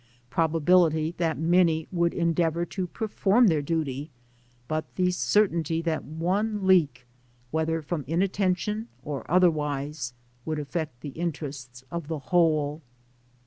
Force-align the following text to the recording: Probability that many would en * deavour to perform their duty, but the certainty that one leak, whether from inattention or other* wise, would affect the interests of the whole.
Probability 0.31 1.13
that 1.19 1.37
many 1.37 1.87
would 1.91 2.15
en 2.15 2.33
* 2.33 2.33
deavour 2.33 2.67
to 2.69 2.87
perform 2.87 3.45
their 3.45 3.61
duty, 3.61 4.09
but 4.67 4.85
the 4.95 5.11
certainty 5.11 5.79
that 5.83 6.03
one 6.03 6.65
leak, 6.65 7.05
whether 7.51 7.83
from 7.83 8.03
inattention 8.07 8.87
or 9.03 9.29
other* 9.29 9.51
wise, 9.51 10.15
would 10.43 10.57
affect 10.57 11.01
the 11.01 11.09
interests 11.09 11.83
of 11.91 12.07
the 12.07 12.17
whole. 12.33 12.81